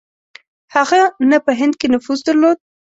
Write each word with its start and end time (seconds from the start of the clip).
هغه 0.75 0.99
نه 1.29 1.37
په 1.45 1.51
هند 1.59 1.73
کې 1.79 1.87
نفوذ 1.93 2.19
درلود. 2.27 2.57